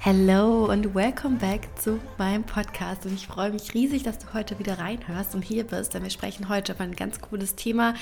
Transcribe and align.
Hello 0.00 0.70
und 0.70 0.94
welcome 0.94 1.38
back 1.38 1.68
zu 1.76 1.98
meinem 2.18 2.44
Podcast. 2.44 3.04
Und 3.04 3.14
ich 3.14 3.26
freue 3.26 3.50
mich 3.50 3.74
riesig, 3.74 4.04
dass 4.04 4.18
du 4.18 4.32
heute 4.32 4.56
wieder 4.60 4.78
reinhörst 4.78 5.34
und 5.34 5.42
hier 5.42 5.64
bist, 5.64 5.92
denn 5.92 6.04
wir 6.04 6.10
sprechen 6.10 6.48
heute 6.48 6.72
über 6.72 6.84
ein 6.84 6.94
ganz 6.94 7.20
cooles 7.20 7.56
Thema, 7.56 7.94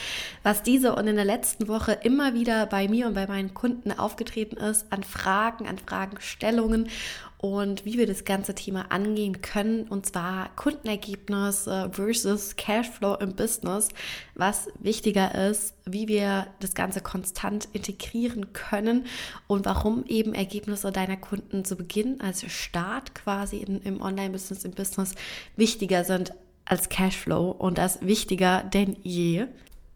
was 0.43 0.63
diese 0.63 0.95
und 0.95 1.07
in 1.07 1.17
der 1.17 1.25
letzten 1.25 1.69
Woche 1.69 1.93
immer 1.93 2.35
wieder 2.35 2.67
bei 2.67 2.87
mir 2.87 3.07
und 3.07 3.15
bei 3.15 3.27
meinen 3.27 3.55
Kunden 3.55 3.93
aufgetreten 3.93 4.59
ist, 4.59 4.85
an 4.91 5.05
Fragen, 5.05 5.67
an 5.67 5.79
Fragestellungen 5.79 6.91
und 7.39 7.85
wie 7.85 7.99
wir 7.99 8.07
das 8.07 8.25
ganze 8.25 8.55
Thema 8.55 8.91
angehen 8.91 9.43
können, 9.43 9.85
und 9.89 10.07
zwar 10.07 10.55
Kundenergebnis 10.57 11.69
versus 11.93 12.57
Cashflow 12.57 13.15
im 13.17 13.35
Business, 13.35 13.89
was 14.35 14.69
wichtiger 14.79 15.35
ist, 15.49 15.75
wie 15.85 16.09
wir 16.09 16.47
das 16.61 16.75
Ganze 16.75 17.01
konstant 17.01 17.69
integrieren 17.73 18.53
können 18.53 19.07
und 19.47 19.67
warum 19.67 20.05
eben 20.07 20.35
Ergebnisse 20.35 20.93
deiner 20.93 21.17
Kunden 21.17 21.65
zu 21.65 21.77
Beginn 21.77 22.21
als 22.21 22.45
Start 22.51 23.15
quasi 23.15 23.59
in, 23.59 23.81
im 23.83 24.01
Online-Business, 24.01 24.65
im 24.65 24.73
Business 24.73 25.15
wichtiger 25.57 26.05
sind 26.05 26.33
als 26.65 26.89
Cashflow 26.89 27.51
und 27.51 27.79
das 27.79 28.01
wichtiger 28.03 28.65
denn 28.65 28.97
je. 29.03 29.47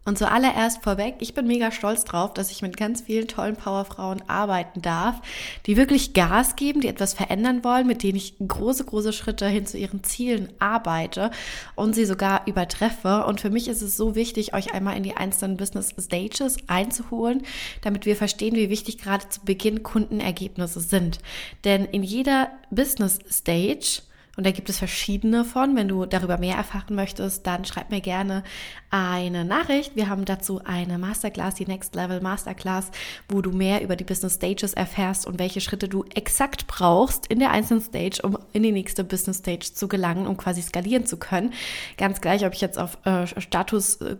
Und 0.03 0.17
zuallererst 0.17 0.81
vorweg, 0.81 1.15
ich 1.19 1.35
bin 1.35 1.45
mega 1.45 1.71
stolz 1.71 2.03
drauf, 2.05 2.33
dass 2.33 2.49
ich 2.49 2.63
mit 2.63 2.75
ganz 2.75 3.01
vielen 3.01 3.27
tollen 3.27 3.55
Powerfrauen 3.55 4.27
arbeiten 4.27 4.81
darf, 4.81 5.21
die 5.67 5.77
wirklich 5.77 6.13
Gas 6.13 6.55
geben, 6.55 6.81
die 6.81 6.87
etwas 6.87 7.13
verändern 7.13 7.63
wollen, 7.63 7.85
mit 7.85 8.01
denen 8.01 8.17
ich 8.17 8.33
große, 8.39 8.85
große 8.85 9.13
Schritte 9.13 9.47
hin 9.47 9.67
zu 9.67 9.77
ihren 9.77 10.03
Zielen 10.03 10.51
arbeite 10.57 11.29
und 11.75 11.93
sie 11.93 12.05
sogar 12.05 12.47
übertreffe. 12.47 13.25
Und 13.27 13.41
für 13.41 13.51
mich 13.51 13.67
ist 13.67 13.83
es 13.83 13.95
so 13.95 14.15
wichtig, 14.15 14.55
euch 14.55 14.73
einmal 14.73 14.97
in 14.97 15.03
die 15.03 15.17
einzelnen 15.17 15.57
Business 15.57 15.93
Stages 15.99 16.57
einzuholen, 16.65 17.43
damit 17.81 18.07
wir 18.07 18.15
verstehen, 18.15 18.55
wie 18.55 18.71
wichtig 18.71 18.97
gerade 18.97 19.29
zu 19.29 19.41
Beginn 19.41 19.83
Kundenergebnisse 19.83 20.79
sind. 20.79 21.19
Denn 21.63 21.85
in 21.85 22.01
jeder 22.01 22.49
Business 22.71 23.19
Stage 23.29 24.01
und 24.37 24.45
da 24.45 24.51
gibt 24.51 24.69
es 24.69 24.77
verschiedene 24.77 25.43
von. 25.43 25.75
Wenn 25.75 25.89
du 25.89 26.05
darüber 26.05 26.37
mehr 26.37 26.55
erfahren 26.55 26.95
möchtest, 26.95 27.45
dann 27.45 27.65
schreib 27.65 27.89
mir 27.91 27.99
gerne 27.99 28.43
eine 28.89 29.43
Nachricht. 29.43 29.95
Wir 29.95 30.07
haben 30.07 30.23
dazu 30.23 30.61
eine 30.63 30.97
Masterclass, 30.97 31.55
die 31.55 31.65
Next 31.65 31.95
Level 31.95 32.21
Masterclass, 32.21 32.91
wo 33.27 33.41
du 33.41 33.51
mehr 33.51 33.81
über 33.81 33.95
die 33.95 34.05
Business 34.05 34.35
Stages 34.35 34.73
erfährst 34.73 35.27
und 35.27 35.37
welche 35.37 35.59
Schritte 35.59 35.89
du 35.89 36.05
exakt 36.15 36.67
brauchst 36.67 37.27
in 37.27 37.39
der 37.39 37.51
einzelnen 37.51 37.81
Stage, 37.81 38.21
um 38.23 38.37
in 38.53 38.63
die 38.63 38.71
nächste 38.71 39.03
Business 39.03 39.39
Stage 39.39 39.73
zu 39.73 39.87
gelangen, 39.89 40.27
um 40.27 40.37
quasi 40.37 40.61
skalieren 40.61 41.05
zu 41.05 41.17
können. 41.17 41.53
Ganz 41.97 42.21
gleich, 42.21 42.45
ob 42.45 42.53
ich 42.53 42.61
jetzt 42.61 42.79
auf 42.79 42.97
äh, 43.05 43.27
Status 43.27 43.97
äh, 43.97 44.15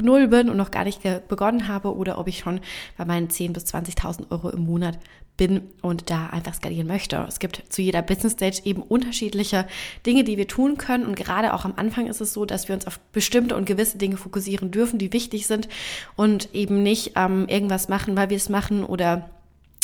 Null 0.00 0.26
bin 0.28 0.50
und 0.50 0.56
noch 0.56 0.72
gar 0.72 0.84
nicht 0.84 1.02
begonnen 1.28 1.68
habe 1.68 1.94
oder 1.94 2.18
ob 2.18 2.26
ich 2.26 2.40
schon 2.40 2.60
bei 2.96 3.04
meinen 3.04 3.28
10.000 3.28 3.52
bis 3.52 3.64
20.000 3.66 4.30
Euro 4.30 4.50
im 4.50 4.64
Monat 4.64 4.98
bin 5.36 5.62
und 5.80 6.10
da 6.10 6.26
einfach 6.26 6.54
skalieren 6.54 6.86
möchte. 6.86 7.24
Es 7.26 7.38
gibt 7.38 7.62
zu 7.68 7.82
jeder 7.82 8.02
Business 8.02 8.34
Stage 8.34 8.60
eben 8.64 8.82
unterschiedliche 8.82 9.66
Dinge, 10.04 10.24
die 10.24 10.36
wir 10.36 10.46
tun 10.46 10.76
können. 10.76 11.06
Und 11.06 11.16
gerade 11.16 11.54
auch 11.54 11.64
am 11.64 11.74
Anfang 11.76 12.06
ist 12.06 12.20
es 12.20 12.32
so, 12.32 12.44
dass 12.44 12.68
wir 12.68 12.74
uns 12.74 12.86
auf 12.86 12.98
bestimmte 13.12 13.56
und 13.56 13.64
gewisse 13.64 13.98
Dinge 13.98 14.16
fokussieren 14.16 14.70
dürfen, 14.70 14.98
die 14.98 15.12
wichtig 15.12 15.46
sind 15.46 15.68
und 16.16 16.54
eben 16.54 16.82
nicht 16.82 17.12
ähm, 17.16 17.46
irgendwas 17.48 17.88
machen, 17.88 18.16
weil 18.16 18.30
wir 18.30 18.36
es 18.36 18.48
machen 18.48 18.84
oder 18.84 19.30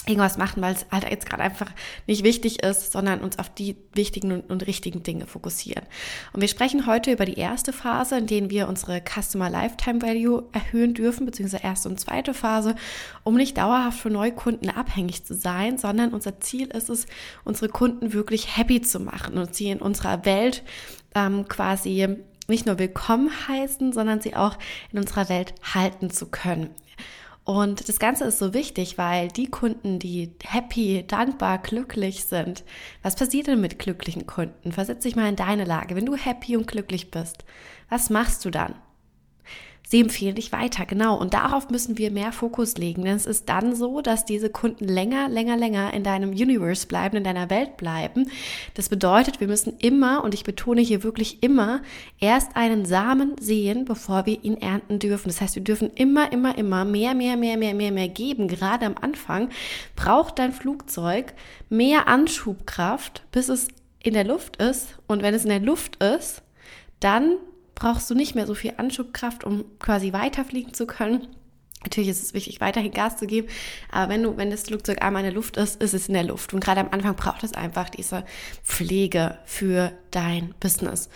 irgendwas 0.08 0.38
machen, 0.38 0.62
weil 0.62 0.74
es 0.74 0.86
halt 0.90 1.08
jetzt 1.08 1.28
gerade 1.28 1.42
einfach 1.42 1.70
nicht 2.06 2.24
wichtig 2.24 2.62
ist, 2.62 2.92
sondern 2.92 3.20
uns 3.20 3.38
auf 3.38 3.48
die 3.50 3.76
wichtigen 3.92 4.40
und, 4.40 4.66
richtigen 4.66 5.02
Dinge 5.02 5.26
fokussieren. 5.26 5.84
Und 6.32 6.40
wir 6.40 6.48
sprechen 6.48 6.86
heute 6.86 7.12
über 7.12 7.24
die 7.24 7.38
erste 7.38 7.72
Phase, 7.72 8.16
in 8.18 8.26
der 8.26 8.50
wir 8.50 8.68
unsere 8.68 9.02
Customer 9.02 9.50
Lifetime 9.50 10.00
Value 10.02 10.44
erhöhen 10.52 10.94
dürfen, 10.94 11.26
beziehungsweise 11.26 11.62
erste 11.64 11.88
und 11.88 12.00
zweite 12.00 12.34
Phase, 12.34 12.74
um 13.24 13.34
nicht 13.34 13.58
dauerhaft 13.58 14.00
von 14.00 14.12
Neukunden 14.12 14.70
abhängig 14.70 15.24
zu 15.24 15.34
sein, 15.34 15.78
sondern 15.78 16.12
unser 16.12 16.40
Ziel 16.40 16.68
ist 16.68 16.88
es, 16.88 17.06
unsere 17.44 17.68
Kunden 17.68 18.12
wirklich 18.12 18.56
happy 18.56 18.80
zu 18.80 19.00
machen 19.00 19.36
und 19.36 19.54
sie 19.54 19.70
in 19.70 19.80
unserer 19.80 20.24
Welt 20.24 20.62
ähm, 21.14 21.48
quasi 21.48 22.16
nicht 22.48 22.66
nur 22.66 22.78
willkommen 22.78 23.30
heißen, 23.48 23.92
sondern 23.92 24.20
sie 24.20 24.34
auch 24.34 24.56
in 24.92 24.98
unserer 24.98 25.28
Welt 25.28 25.54
halten 25.74 26.10
zu 26.10 26.26
können. 26.26 26.70
Und 27.48 27.88
das 27.88 27.98
Ganze 27.98 28.24
ist 28.24 28.38
so 28.38 28.52
wichtig, 28.52 28.98
weil 28.98 29.28
die 29.28 29.46
Kunden, 29.46 29.98
die 29.98 30.34
happy, 30.44 31.06
dankbar, 31.08 31.56
glücklich 31.56 32.26
sind, 32.26 32.62
was 33.02 33.16
passiert 33.16 33.46
denn 33.46 33.58
mit 33.58 33.78
glücklichen 33.78 34.26
Kunden? 34.26 34.70
Versetz 34.70 35.04
dich 35.04 35.16
mal 35.16 35.30
in 35.30 35.36
deine 35.36 35.64
Lage. 35.64 35.96
Wenn 35.96 36.04
du 36.04 36.14
happy 36.14 36.58
und 36.58 36.66
glücklich 36.66 37.10
bist, 37.10 37.46
was 37.88 38.10
machst 38.10 38.44
du 38.44 38.50
dann? 38.50 38.74
Sie 39.88 40.00
empfehlen 40.00 40.34
dich 40.34 40.52
weiter, 40.52 40.84
genau. 40.84 41.18
Und 41.18 41.32
darauf 41.32 41.70
müssen 41.70 41.96
wir 41.96 42.10
mehr 42.10 42.30
Fokus 42.30 42.76
legen, 42.76 43.04
denn 43.04 43.16
es 43.16 43.24
ist 43.24 43.48
dann 43.48 43.74
so, 43.74 44.02
dass 44.02 44.26
diese 44.26 44.50
Kunden 44.50 44.84
länger, 44.84 45.30
länger, 45.30 45.56
länger 45.56 45.94
in 45.94 46.04
deinem 46.04 46.30
Universe 46.30 46.86
bleiben, 46.86 47.16
in 47.16 47.24
deiner 47.24 47.48
Welt 47.48 47.78
bleiben. 47.78 48.30
Das 48.74 48.90
bedeutet, 48.90 49.40
wir 49.40 49.48
müssen 49.48 49.78
immer, 49.78 50.22
und 50.22 50.34
ich 50.34 50.44
betone 50.44 50.82
hier 50.82 51.02
wirklich 51.02 51.42
immer, 51.42 51.80
erst 52.20 52.54
einen 52.54 52.84
Samen 52.84 53.36
sehen, 53.40 53.86
bevor 53.86 54.26
wir 54.26 54.44
ihn 54.44 54.58
ernten 54.58 54.98
dürfen. 54.98 55.28
Das 55.28 55.40
heißt, 55.40 55.56
wir 55.56 55.64
dürfen 55.64 55.90
immer, 55.94 56.30
immer, 56.32 56.58
immer 56.58 56.84
mehr, 56.84 57.14
mehr, 57.14 57.38
mehr, 57.38 57.56
mehr, 57.56 57.74
mehr, 57.74 57.92
mehr 57.92 58.08
geben. 58.08 58.46
Gerade 58.46 58.84
am 58.84 58.96
Anfang 59.00 59.48
braucht 59.96 60.38
dein 60.38 60.52
Flugzeug 60.52 61.32
mehr 61.70 62.08
Anschubkraft, 62.08 63.22
bis 63.32 63.48
es 63.48 63.68
in 64.02 64.12
der 64.12 64.24
Luft 64.24 64.56
ist. 64.58 64.98
Und 65.06 65.22
wenn 65.22 65.32
es 65.32 65.44
in 65.44 65.50
der 65.50 65.60
Luft 65.60 66.02
ist, 66.02 66.42
dann 67.00 67.36
brauchst 67.78 68.10
du 68.10 68.14
nicht 68.14 68.34
mehr 68.34 68.46
so 68.46 68.54
viel 68.54 68.74
Anschubkraft, 68.76 69.44
um 69.44 69.64
quasi 69.78 70.12
weiterfliegen 70.12 70.74
zu 70.74 70.86
können. 70.86 71.28
Natürlich 71.84 72.10
ist 72.10 72.22
es 72.22 72.34
wichtig, 72.34 72.60
weiterhin 72.60 72.90
Gas 72.90 73.18
zu 73.18 73.28
geben, 73.28 73.46
aber 73.92 74.12
wenn 74.12 74.24
du, 74.24 74.36
wenn 74.36 74.50
das 74.50 74.64
Flugzeug 74.64 75.00
einmal 75.00 75.22
in 75.22 75.26
der 75.26 75.34
Luft 75.34 75.56
ist, 75.56 75.80
ist 75.80 75.94
es 75.94 76.08
in 76.08 76.14
der 76.14 76.24
Luft. 76.24 76.52
Und 76.52 76.58
gerade 76.58 76.80
am 76.80 76.88
Anfang 76.90 77.14
braucht 77.14 77.44
es 77.44 77.54
einfach 77.54 77.88
diese 77.88 78.24
Pflege 78.64 79.38
für 79.44 79.92
dein 80.10 80.54
Business. 80.58 81.08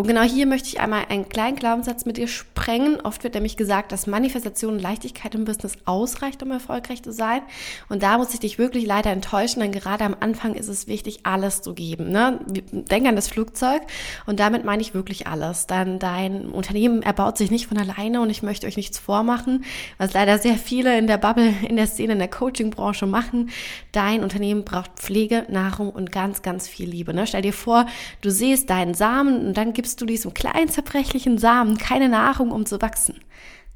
Und 0.00 0.06
genau 0.06 0.22
hier 0.22 0.46
möchte 0.46 0.66
ich 0.66 0.80
einmal 0.80 1.04
einen 1.10 1.28
kleinen 1.28 1.56
Glaubenssatz 1.56 2.06
mit 2.06 2.16
dir 2.16 2.26
sprengen. 2.26 3.02
Oft 3.02 3.22
wird 3.22 3.34
nämlich 3.34 3.58
gesagt, 3.58 3.92
dass 3.92 4.06
Manifestation 4.06 4.72
und 4.72 4.80
Leichtigkeit 4.80 5.34
im 5.34 5.44
Business 5.44 5.76
ausreicht, 5.84 6.42
um 6.42 6.50
erfolgreich 6.50 7.02
zu 7.02 7.12
sein. 7.12 7.42
Und 7.90 8.02
da 8.02 8.16
muss 8.16 8.32
ich 8.32 8.40
dich 8.40 8.56
wirklich 8.56 8.86
leider 8.86 9.10
enttäuschen, 9.10 9.60
denn 9.60 9.72
gerade 9.72 10.04
am 10.04 10.16
Anfang 10.18 10.54
ist 10.54 10.68
es 10.68 10.86
wichtig, 10.86 11.20
alles 11.24 11.60
zu 11.60 11.74
geben. 11.74 12.10
Ne? 12.10 12.40
Denk 12.72 13.06
an 13.06 13.14
das 13.14 13.28
Flugzeug 13.28 13.82
und 14.24 14.40
damit 14.40 14.64
meine 14.64 14.80
ich 14.80 14.94
wirklich 14.94 15.26
alles. 15.26 15.66
Dann 15.66 15.98
dein 15.98 16.48
Unternehmen 16.48 17.02
erbaut 17.02 17.36
sich 17.36 17.50
nicht 17.50 17.66
von 17.66 17.76
alleine 17.76 18.22
und 18.22 18.30
ich 18.30 18.42
möchte 18.42 18.66
euch 18.66 18.78
nichts 18.78 18.98
vormachen, 18.98 19.66
was 19.98 20.14
leider 20.14 20.38
sehr 20.38 20.56
viele 20.56 20.96
in 20.96 21.08
der 21.08 21.18
Bubble, 21.18 21.52
in 21.68 21.76
der 21.76 21.86
Szene, 21.86 22.14
in 22.14 22.20
der 22.20 22.28
Coaching-Branche 22.28 23.04
machen. 23.04 23.50
Dein 23.92 24.22
Unternehmen 24.22 24.64
braucht 24.64 24.92
Pflege, 24.96 25.44
Nahrung 25.50 25.90
und 25.90 26.10
ganz, 26.10 26.40
ganz 26.40 26.66
viel 26.68 26.88
Liebe. 26.88 27.12
Ne? 27.12 27.26
Stell 27.26 27.42
dir 27.42 27.52
vor, 27.52 27.84
du 28.22 28.30
siehst 28.30 28.70
deinen 28.70 28.94
Samen 28.94 29.48
und 29.48 29.58
dann 29.58 29.74
gibst 29.74 29.89
du 29.96 30.06
diesem 30.06 30.34
kleinen 30.34 30.68
zerbrechlichen 30.68 31.38
Samen 31.38 31.78
keine 31.78 32.08
Nahrung, 32.08 32.50
um 32.50 32.66
zu 32.66 32.80
wachsen. 32.82 33.20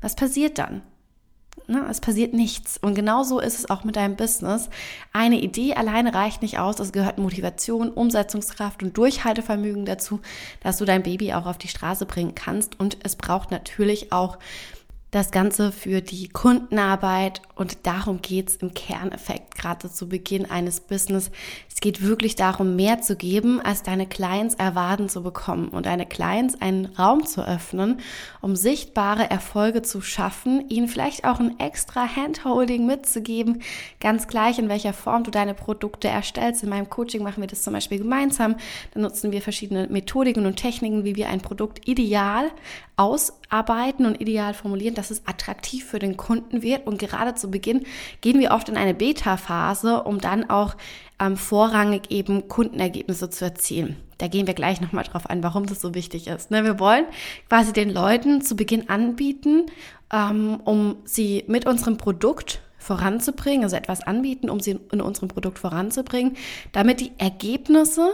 Was 0.00 0.17
passiert 0.17 0.59
dann? 0.59 0.83
Na, 1.67 1.88
es 1.88 2.00
passiert 2.00 2.35
nichts. 2.35 2.77
Und 2.77 2.94
genauso 2.94 3.41
ist 3.41 3.59
es 3.59 3.71
auch 3.71 3.85
mit 3.85 3.97
deinem 3.97 4.17
Business. 4.17 4.69
Eine 5.12 5.41
Idee 5.41 5.75
alleine 5.75 6.12
reicht 6.12 6.43
nicht 6.43 6.59
aus. 6.59 6.79
Es 6.79 6.93
gehört 6.93 7.19
Motivation, 7.19 7.91
Umsetzungskraft 7.91 8.83
und 8.83 8.97
Durchhaltevermögen 8.97 9.87
dazu, 9.87 10.21
dass 10.61 10.77
du 10.77 10.85
dein 10.85 11.03
Baby 11.03 11.33
auch 11.33 11.47
auf 11.47 11.56
die 11.56 11.69
Straße 11.69 12.05
bringen 12.05 12.35
kannst. 12.35 12.79
Und 12.79 12.99
es 13.03 13.17
braucht 13.17 13.50
natürlich 13.50 14.12
auch 14.12 14.38
das 15.14 15.31
Ganze 15.31 15.70
für 15.70 16.00
die 16.00 16.28
Kundenarbeit 16.28 17.40
und 17.55 17.87
darum 17.87 18.20
geht's 18.20 18.56
im 18.56 18.75
Kerneffekt 18.75 19.55
gerade 19.55 19.88
zu 19.88 20.08
Beginn 20.08 20.50
eines 20.50 20.81
Business. 20.81 21.31
Es 21.72 21.81
geht 21.81 22.02
wirklich 22.02 22.34
darum, 22.34 22.75
mehr 22.75 23.00
zu 23.00 23.14
geben, 23.14 23.61
als 23.61 23.84
deine 23.84 24.08
Clients 24.08 24.56
erwarten 24.56 25.08
zu 25.08 25.22
bekommen 25.22 25.69
und 25.69 25.87
deine 25.87 26.06
Clients 26.06 26.61
einen 26.61 26.87
Raum 26.87 27.26
zu 27.26 27.46
öffnen, 27.46 28.00
um 28.40 28.56
sichtbare 28.56 29.31
Erfolge 29.31 29.82
zu 29.82 30.00
schaffen, 30.00 30.69
ihnen 30.69 30.88
vielleicht 30.88 31.25
auch 31.25 31.38
ein 31.38 31.61
extra 31.61 32.16
Handholding 32.16 32.84
mitzugeben, 32.84 33.62
ganz 34.00 34.26
gleich 34.26 34.58
in 34.58 34.69
welcher 34.69 34.93
Form 34.93 35.22
du 35.22 35.31
deine 35.31 35.55
Produkte 35.55 36.08
erstellst. 36.08 36.64
In 36.64 36.70
meinem 36.70 36.90
Coaching 36.90 37.22
machen 37.22 37.40
wir 37.40 37.49
das 37.49 37.62
zum 37.62 37.72
Beispiel 37.72 37.99
gemeinsam. 37.99 38.56
Da 38.93 39.00
nutzen 39.00 39.31
wir 39.31 39.43
verschiedene 39.43 39.87
Methodiken 39.87 40.44
und 40.46 40.56
Techniken, 40.56 41.05
wie 41.05 41.14
wir 41.14 41.28
ein 41.28 41.40
Produkt 41.40 41.87
ideal 41.87 42.50
ausarbeiten 42.96 44.06
und 44.06 44.20
ideal 44.20 44.55
formulieren, 44.55 44.94
dass 44.94 45.11
es 45.11 45.26
attraktiv 45.26 45.85
für 45.85 45.99
den 45.99 46.17
Kunden 46.17 46.62
wird. 46.62 46.87
Und 46.87 46.99
gerade 46.99 47.35
zu 47.35 47.50
Beginn 47.50 47.85
gehen 48.20 48.38
wir 48.38 48.52
oft 48.52 48.69
in 48.69 48.76
eine 48.76 48.94
Beta-Phase, 48.94 50.02
um 50.02 50.20
dann 50.20 50.49
auch 50.49 50.76
ähm, 51.20 51.37
vorrangig 51.37 52.11
eben 52.11 52.49
Kundenergebnisse 52.49 53.31
zu 53.31 53.44
erzielen. 53.44 53.96
Da 54.19 54.29
gehen 54.29 54.46
wir 54.46 54.55
gleich 54.55 54.81
nochmal 54.81 55.05
drauf 55.05 55.29
ein, 55.29 55.43
warum 55.43 55.67
das 55.67 55.81
so 55.81 55.94
wichtig 55.94 56.29
ist. 56.29 56.50
Ne, 56.50 56.64
wir 56.64 56.79
wollen 56.79 57.05
quasi 57.49 57.73
den 57.73 57.91
Leuten 57.91 58.43
zu 58.43 58.55
Beginn 58.55 58.88
anbieten, 58.88 59.67
ähm, 60.12 60.61
um 60.64 60.97
sie 61.05 61.44
mit 61.49 61.67
unserem 61.67 61.97
Produkt 61.97 62.61
voranzubringen, 62.79 63.64
also 63.64 63.76
etwas 63.76 64.02
anbieten, 64.02 64.50
um 64.50 64.61
sie 64.61 64.79
in 64.93 65.00
unserem 65.00 65.29
Produkt 65.29 65.58
voranzubringen, 65.58 66.37
damit 66.73 67.00
die 67.00 67.12
Ergebnisse 67.19 68.12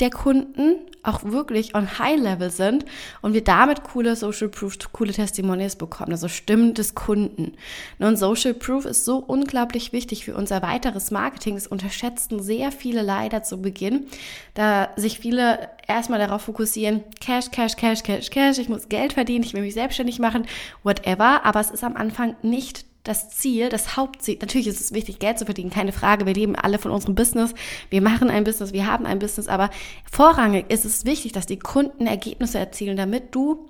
der 0.00 0.10
Kunden 0.10 0.76
auch 1.02 1.24
wirklich 1.24 1.74
on 1.74 1.98
high 1.98 2.20
level 2.20 2.50
sind 2.50 2.84
und 3.22 3.32
wir 3.32 3.42
damit 3.42 3.82
coole 3.84 4.14
Social 4.16 4.48
Proof, 4.48 4.76
coole 4.92 5.12
Testimonials 5.12 5.76
bekommen, 5.76 6.12
also 6.12 6.28
Stimmen 6.28 6.74
des 6.74 6.94
Kunden. 6.94 7.52
Und 7.98 8.16
Social 8.16 8.54
Proof 8.54 8.84
ist 8.84 9.04
so 9.04 9.18
unglaublich 9.18 9.92
wichtig 9.92 10.24
für 10.24 10.34
unser 10.34 10.62
weiteres 10.62 11.10
Marketing. 11.10 11.54
Das 11.54 11.66
unterschätzen 11.66 12.42
sehr 12.42 12.72
viele 12.72 13.02
leider 13.02 13.42
zu 13.42 13.60
Beginn, 13.62 14.06
da 14.54 14.90
sich 14.96 15.18
viele 15.18 15.70
erstmal 15.86 16.18
darauf 16.18 16.42
fokussieren, 16.42 17.02
Cash, 17.20 17.50
Cash, 17.50 17.76
Cash, 17.76 18.02
Cash, 18.02 18.30
Cash, 18.30 18.58
ich 18.58 18.68
muss 18.68 18.88
Geld 18.88 19.14
verdienen, 19.14 19.44
ich 19.44 19.54
will 19.54 19.62
mich 19.62 19.74
selbstständig 19.74 20.18
machen, 20.18 20.46
whatever, 20.82 21.44
aber 21.44 21.60
es 21.60 21.70
ist 21.70 21.84
am 21.84 21.96
Anfang 21.96 22.36
nicht 22.42 22.87
das 23.08 23.30
Ziel, 23.30 23.70
das 23.70 23.96
Hauptziel, 23.96 24.36
natürlich 24.40 24.66
ist 24.66 24.80
es 24.80 24.92
wichtig, 24.92 25.18
Geld 25.18 25.38
zu 25.38 25.46
verdienen, 25.46 25.70
keine 25.70 25.92
Frage. 25.92 26.26
Wir 26.26 26.34
leben 26.34 26.54
alle 26.54 26.78
von 26.78 26.90
unserem 26.90 27.14
Business. 27.14 27.54
Wir 27.88 28.02
machen 28.02 28.28
ein 28.28 28.44
Business, 28.44 28.74
wir 28.74 28.86
haben 28.86 29.06
ein 29.06 29.18
Business, 29.18 29.48
aber 29.48 29.70
vorrangig 30.10 30.66
ist 30.70 30.84
es 30.84 31.06
wichtig, 31.06 31.32
dass 31.32 31.46
die 31.46 31.58
Kunden 31.58 32.06
Ergebnisse 32.06 32.58
erzielen, 32.58 32.98
damit 32.98 33.34
du 33.34 33.66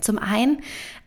zum 0.00 0.18
einen 0.18 0.62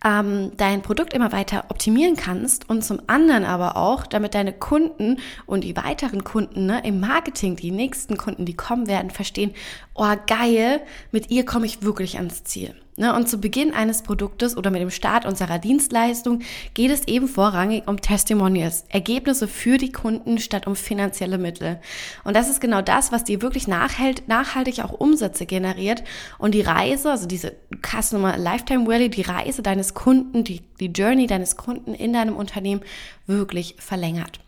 ähm, 0.06 0.52
dein 0.58 0.84
Produkt 0.84 1.14
immer 1.14 1.32
weiter 1.32 1.66
optimieren 1.70 2.16
kannst 2.16 2.70
und 2.70 2.84
zum 2.84 3.02
anderen 3.08 3.44
aber 3.44 3.78
auch, 3.78 4.06
damit 4.06 4.36
deine 4.36 4.54
Kunden 4.54 5.18
und 5.48 5.64
die 5.64 5.76
weiteren 5.76 6.24
Kunden 6.24 6.68
ne, 6.68 6.82
im 6.86 7.00
Marketing, 7.00 7.56
die 7.56 7.72
nächsten 7.72 8.16
Kunden, 8.16 8.46
die 8.46 8.56
kommen 8.56 8.88
werden, 8.88 9.10
verstehen, 9.10 9.56
oh 9.96 10.14
geil, 10.28 10.82
mit 11.12 11.32
ihr 11.32 11.46
komme 11.46 11.66
ich 11.66 11.82
wirklich 11.82 12.18
ans 12.18 12.44
Ziel. 12.44 12.76
Ne, 12.98 13.14
und 13.14 13.28
zu 13.28 13.40
Beginn 13.40 13.74
eines 13.74 14.04
Produktes 14.04 14.56
oder 14.56 14.72
mit 14.72 14.82
dem 14.82 14.90
Start 14.90 15.26
unserer 15.26 15.60
Dienstleistung 15.60 16.40
geht 16.74 16.92
es 16.92 17.06
eben 17.10 17.28
vorrangig 17.28 17.84
um 17.88 18.00
Testimonials, 18.00 18.86
Ergebnisse 18.88 19.50
für 19.50 19.78
die 19.78 19.92
Kunden 19.92 20.38
statt 20.38 20.66
um 20.66 20.78
finanzielle 20.78 21.38
Mittel. 21.38 21.82
Und 22.24 22.38
das 22.38 22.50
ist 22.50 22.62
genau 22.62 22.82
das, 22.82 23.12
was 23.12 23.26
dir 23.26 23.42
wirklich 23.42 23.68
nachhaltig 23.68 24.80
auch 24.80 24.94
Umsätze 24.94 25.46
generiert 25.46 26.06
und 26.38 26.54
die 26.54 26.62
Reise, 26.62 27.12
also 27.12 27.28
diese 27.28 27.58
Customer 27.82 28.38
Lifetime 28.38 28.88
Value, 28.88 29.10
die 29.10 29.24
Reise 29.24 29.62
deines 29.62 29.94
Kunden, 29.94 30.46
die, 30.46 30.62
die 30.80 30.88
Journey 30.88 31.28
deines 31.28 31.58
Kunden 31.58 31.94
in 31.96 32.14
deinem 32.14 32.38
Unternehmen 32.38 32.82
wirklich 33.28 33.76
verlängert. 33.78 34.40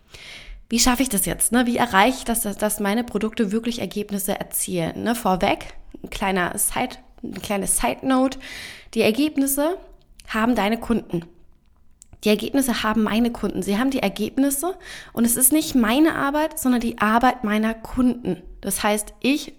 Wie 0.70 0.80
schaffe 0.80 1.04
ich 1.04 1.10
das 1.10 1.26
jetzt? 1.26 1.52
Ne? 1.52 1.66
Wie 1.66 1.76
erreiche 1.76 2.20
ich 2.20 2.24
das, 2.24 2.42
dass, 2.42 2.58
dass 2.58 2.80
meine 2.80 3.04
Produkte 3.04 3.52
wirklich 3.52 3.80
Ergebnisse 3.80 4.40
erzielen? 4.40 5.04
Ne? 5.04 5.16
Vorweg, 5.16 5.74
ein 6.02 6.10
kleiner 6.10 6.58
Side 6.58 6.98
eine 7.24 7.40
kleine 7.42 7.68
Side 7.68 8.06
Note. 8.06 8.40
Die 8.94 9.02
Ergebnisse 9.02 9.78
haben 10.28 10.56
deine 10.56 10.80
Kunden. 10.80 11.24
Die 12.24 12.30
Ergebnisse 12.30 12.84
haben 12.84 13.04
meine 13.04 13.32
Kunden. 13.32 13.62
Sie 13.62 13.78
haben 13.78 13.92
die 13.92 14.02
Ergebnisse 14.02 14.76
und 15.14 15.26
es 15.26 15.36
ist 15.36 15.54
nicht 15.54 15.76
meine 15.76 16.16
Arbeit, 16.16 16.60
sondern 16.60 16.82
die 16.82 16.98
Arbeit 16.98 17.44
meiner 17.44 17.74
Kunden. 17.74 18.42
Das 18.62 18.84
heißt, 18.84 19.14
ich 19.22 19.54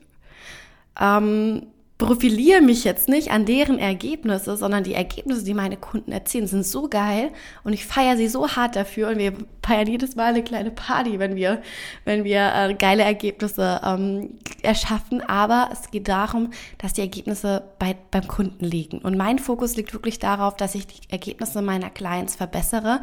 ähm, 1.01 1.67
profiliere 1.99 2.61
mich 2.61 2.85
jetzt 2.85 3.09
nicht 3.09 3.33
an 3.33 3.45
deren 3.45 3.81
Ergebnisse, 3.81 4.57
sondern 4.57 4.85
die 4.85 4.95
Ergebnisse, 4.95 5.45
die 5.45 5.53
meine 5.53 5.77
Kunden 5.77 6.13
erzielen, 6.13 6.47
sind 6.47 6.65
so 6.65 6.89
geil 6.89 7.31
und 7.65 7.73
ich 7.73 7.85
feiere 7.85 8.17
sie 8.17 8.29
so 8.29 8.49
hart 8.49 8.77
dafür 8.77 9.09
und 9.09 9.19
wir 9.19 9.33
feiern 9.69 9.87
jedes 9.87 10.17
Mal 10.17 10.27
eine 10.27 10.43
kleine 10.43 10.71
Party, 10.71 11.19
wenn 11.19 11.37
wir, 11.37 11.61
wenn 12.05 12.25
wir 12.25 12.53
äh, 12.55 12.75
geile 12.75 13.03
Ergebnisse 13.03 13.81
ähm, 13.85 14.39
erschaffen. 14.63 15.21
Aber 15.29 15.69
es 15.73 15.91
geht 15.91 16.09
darum, 16.09 16.51
dass 16.79 16.95
die 16.95 17.03
Ergebnisse 17.03 17.65
bei, 17.79 17.97
beim 18.11 18.27
Kunden 18.27 18.65
liegen. 18.65 18.99
Und 19.01 19.17
mein 19.17 19.39
Fokus 19.39 19.77
liegt 19.77 19.93
wirklich 19.93 20.19
darauf, 20.19 20.57
dass 20.57 20.75
ich 20.75 20.87
die 20.87 21.11
Ergebnisse 21.11 21.61
meiner 21.61 21.91
Clients 21.91 22.37
verbessere 22.37 23.01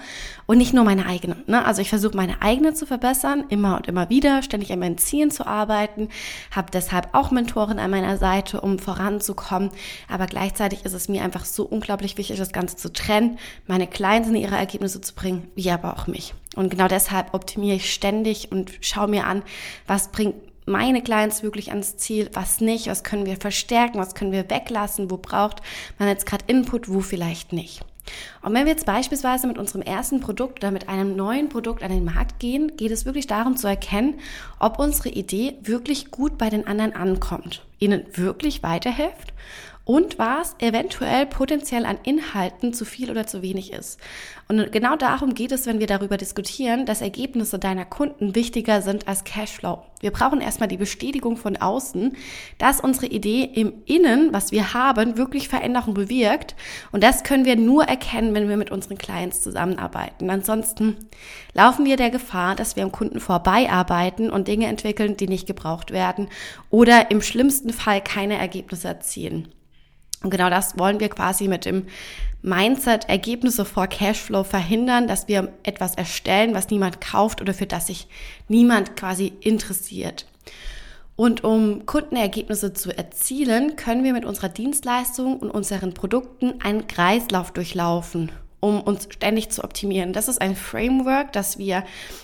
und 0.47 0.57
nicht 0.57 0.73
nur 0.73 0.85
meine 0.85 1.05
eigenen. 1.05 1.43
Ne? 1.45 1.63
Also 1.63 1.81
ich 1.81 1.89
versuche 1.89 2.17
meine 2.17 2.41
eigenen 2.41 2.75
zu 2.75 2.85
verbessern, 2.87 3.43
immer 3.49 3.75
und 3.75 3.87
immer 3.87 4.09
wieder, 4.09 4.41
ständig 4.41 4.71
an 4.71 4.79
meinen 4.79 4.97
Zielen 4.97 5.31
zu 5.31 5.45
arbeiten, 5.45 6.09
habe 6.49 6.71
deshalb 6.71 7.09
auch 7.13 7.29
Mentoren 7.29 7.77
an 7.77 7.91
meiner 7.91 8.17
Seite, 8.17 8.61
um 8.61 8.79
voranzukommen. 8.85 9.71
Aber 10.07 10.27
gleichzeitig 10.27 10.85
ist 10.85 10.93
es 10.93 11.09
mir 11.09 11.23
einfach 11.23 11.43
so 11.43 11.65
unglaublich 11.65 12.17
wichtig, 12.17 12.37
das 12.37 12.53
Ganze 12.53 12.77
zu 12.77 12.93
trennen, 12.93 13.37
meine 13.67 13.87
Clients 13.87 14.29
in 14.29 14.35
ihre 14.35 14.55
Ergebnisse 14.55 15.01
zu 15.01 15.13
bringen, 15.13 15.49
wie 15.55 15.69
aber 15.71 15.97
auch 15.97 16.07
mich. 16.07 16.33
Und 16.55 16.69
genau 16.69 16.87
deshalb 16.87 17.33
optimiere 17.33 17.75
ich 17.75 17.93
ständig 17.93 18.51
und 18.51 18.71
schaue 18.79 19.09
mir 19.09 19.25
an, 19.25 19.43
was 19.87 20.11
bringt 20.11 20.35
meine 20.65 21.01
Clients 21.03 21.43
wirklich 21.43 21.69
ans 21.69 21.97
Ziel, 21.97 22.29
was 22.33 22.61
nicht, 22.61 22.87
was 22.87 23.03
können 23.03 23.25
wir 23.25 23.37
verstärken, 23.37 23.99
was 23.99 24.15
können 24.15 24.31
wir 24.31 24.49
weglassen, 24.49 25.11
wo 25.11 25.17
braucht 25.17 25.61
man 25.99 26.07
jetzt 26.07 26.25
gerade 26.25 26.45
Input, 26.47 26.89
wo 26.89 27.01
vielleicht 27.01 27.53
nicht. 27.53 27.81
Und 28.41 28.53
wenn 28.53 28.65
wir 28.65 28.71
jetzt 28.71 28.85
beispielsweise 28.85 29.47
mit 29.47 29.57
unserem 29.57 29.81
ersten 29.81 30.19
Produkt 30.19 30.59
oder 30.59 30.71
mit 30.71 30.89
einem 30.89 31.15
neuen 31.15 31.49
Produkt 31.49 31.83
an 31.83 31.91
den 31.91 32.05
Markt 32.05 32.39
gehen, 32.39 32.75
geht 32.77 32.91
es 32.91 33.05
wirklich 33.05 33.27
darum 33.27 33.57
zu 33.57 33.67
erkennen, 33.67 34.19
ob 34.59 34.79
unsere 34.79 35.09
Idee 35.09 35.57
wirklich 35.61 36.11
gut 36.11 36.37
bei 36.37 36.49
den 36.49 36.67
anderen 36.67 36.93
ankommt, 36.93 37.63
ihnen 37.79 38.05
wirklich 38.13 38.63
weiterhilft 38.63 39.33
und 39.85 40.17
was 40.17 40.55
eventuell 40.59 41.27
potenziell 41.27 41.85
an 41.85 41.99
Inhalten 42.03 42.73
zu 42.73 42.85
viel 42.85 43.11
oder 43.11 43.27
zu 43.27 43.43
wenig 43.43 43.71
ist. 43.71 43.99
Und 44.47 44.71
genau 44.71 44.95
darum 44.95 45.35
geht 45.35 45.51
es, 45.51 45.67
wenn 45.67 45.79
wir 45.79 45.87
darüber 45.87 46.17
diskutieren, 46.17 46.85
dass 46.87 47.01
Ergebnisse 47.01 47.59
deiner 47.59 47.85
Kunden 47.85 48.35
wichtiger 48.35 48.81
sind 48.81 49.07
als 49.07 49.23
Cashflow. 49.23 49.83
Wir 50.01 50.11
brauchen 50.11 50.41
erstmal 50.41 50.67
die 50.67 50.77
Bestätigung 50.77 51.37
von 51.37 51.57
außen, 51.57 52.15
dass 52.57 52.79
unsere 52.79 53.07
Idee 53.07 53.43
im 53.43 53.73
Innen, 53.85 54.33
was 54.33 54.51
wir 54.51 54.73
haben, 54.73 55.17
wirklich 55.17 55.49
Veränderung 55.49 55.93
bewirkt. 55.93 56.55
Und 56.91 57.03
das 57.03 57.23
können 57.23 57.45
wir 57.45 57.55
nur 57.55 57.85
erkennen, 57.85 58.33
wenn 58.33 58.49
wir 58.49 58.57
mit 58.57 58.71
unseren 58.71 58.97
Clients 58.97 59.41
zusammenarbeiten. 59.41 60.29
Ansonsten 60.29 60.97
laufen 61.53 61.85
wir 61.85 61.97
der 61.97 62.09
Gefahr, 62.09 62.55
dass 62.55 62.75
wir 62.75 62.83
am 62.83 62.91
Kunden 62.91 63.19
vorbei 63.19 63.69
arbeiten 63.69 64.29
und 64.29 64.47
Dinge 64.47 64.67
entwickeln, 64.67 65.15
die 65.17 65.27
nicht 65.27 65.47
gebraucht 65.47 65.91
werden 65.91 66.27
oder 66.69 67.11
im 67.11 67.21
schlimmsten 67.21 67.71
Fall 67.71 68.01
keine 68.01 68.37
Ergebnisse 68.37 68.87
erzielen. 68.87 69.47
Und 70.23 70.29
genau 70.29 70.49
das 70.49 70.77
wollen 70.77 70.99
wir 70.99 71.09
quasi 71.09 71.47
mit 71.47 71.65
dem 71.65 71.85
Mindset 72.41 73.09
Ergebnisse 73.09 73.65
vor 73.65 73.87
Cashflow 73.87 74.43
verhindern, 74.43 75.07
dass 75.07 75.27
wir 75.27 75.53
etwas 75.63 75.95
erstellen, 75.95 76.53
was 76.53 76.69
niemand 76.69 77.01
kauft 77.01 77.41
oder 77.41 77.53
für 77.53 77.65
das 77.65 77.87
sich 77.87 78.07
niemand 78.47 78.95
quasi 78.95 79.33
interessiert. 79.41 80.25
Und 81.15 81.43
um 81.43 81.85
Kundenergebnisse 81.85 82.73
zu 82.73 82.95
erzielen, 82.95 83.75
können 83.77 84.03
wir 84.03 84.13
mit 84.13 84.25
unserer 84.25 84.49
Dienstleistung 84.49 85.37
und 85.39 85.49
unseren 85.49 85.93
Produkten 85.93 86.61
einen 86.61 86.87
Kreislauf 86.87 87.51
durchlaufen 87.51 88.31
um 88.59 88.81
uns 88.81 89.07
ständig 89.11 89.49
zu 89.49 89.63
optimieren. 89.63 90.13
Das 90.13 90.27
ist 90.27 90.41
ein 90.41 90.55
Framework, 90.55 91.31
das 91.33 91.57
wir, 91.57 91.83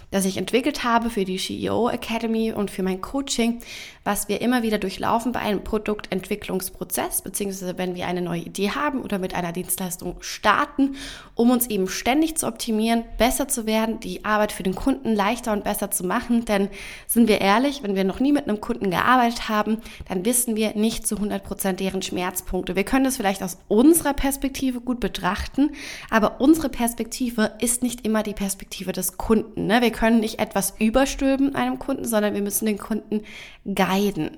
das 0.10 0.26
ich 0.26 0.38
entwickelt 0.38 0.84
habe 0.84 1.10
für 1.10 1.26
die 1.26 1.38
CEO 1.38 1.90
Academy 1.90 2.52
und 2.52 2.72
für 2.72 2.84
mein 2.84 3.02
Coaching, 3.02 3.60
was 4.04 4.28
wir 4.28 4.42
immer 4.42 4.64
wieder 4.64 4.80
durchlaufen 4.80 5.32
bei 5.32 5.42
einem 5.42 5.64
Produktentwicklungsprozess, 5.64 7.22
beziehungsweise 7.22 7.78
wenn 7.78 7.96
wir 7.96 8.08
eine 8.08 8.22
neue 8.22 8.42
Idee 8.42 8.72
haben 8.72 9.02
oder 9.02 9.20
mit 9.20 9.36
einer 9.36 9.52
Dienstleistung 9.52 10.16
starten, 10.22 10.96
um 11.36 11.52
uns 11.52 11.68
eben 11.68 11.88
ständig 11.88 12.38
zu 12.38 12.48
optimieren, 12.48 13.04
besser 13.20 13.48
zu 13.48 13.68
werden, 13.68 14.00
die 14.00 14.26
Arbeit 14.26 14.52
für 14.52 14.64
den 14.64 14.74
Kunden 14.74 15.14
leichter 15.14 15.54
und 15.54 15.64
besser 15.64 15.92
zu 15.92 16.04
machen. 16.04 16.46
Denn 16.46 16.70
sind 17.06 17.28
wir 17.28 17.42
ehrlich, 17.42 17.84
wenn 17.84 17.96
wir 17.96 18.04
noch 18.04 18.20
nie 18.20 18.32
mit 18.32 18.48
einem 18.48 18.60
Kunden 18.60 18.90
gearbeitet 18.90 19.50
haben, 19.50 19.78
dann 20.08 20.26
wissen 20.26 20.56
wir 20.56 20.74
nicht 20.76 21.06
zu 21.06 21.16
100 21.16 21.44
Prozent 21.44 21.80
deren 21.80 22.02
Schmerzpunkte. 22.02 22.76
Wir 22.76 22.84
können 22.84 23.06
das 23.06 23.18
vielleicht 23.18 23.44
aus 23.44 23.60
unserer 23.68 24.14
Perspektive 24.14 24.82
gut 24.82 25.00
betrachten, 25.00 25.72
aber 26.10 26.31
unsere 26.40 26.70
Perspektive 26.70 27.54
ist 27.60 27.84
nicht 27.84 28.06
immer 28.06 28.24
die 28.24 28.34
Perspektive 28.34 28.92
des 28.92 29.18
Kunden. 29.18 29.68
Ne? 29.68 29.82
Wir 29.82 29.92
können 29.92 30.20
nicht 30.20 30.40
etwas 30.40 30.74
überstülpen 30.80 31.56
einem 31.56 31.80
Kunden, 31.80 32.06
sondern 32.06 32.34
wir 32.34 32.42
müssen 32.42 32.66
den 32.66 32.78
Kunden 32.78 33.22
guiden. 33.66 34.38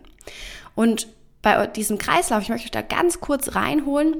Und 0.76 1.08
bei 1.42 1.68
diesem 1.68 1.98
Kreislauf, 1.98 2.42
ich 2.42 2.50
möchte 2.50 2.66
euch 2.66 2.72
da 2.72 2.82
ganz 2.82 3.20
kurz 3.20 3.56
reinholen. 3.56 4.16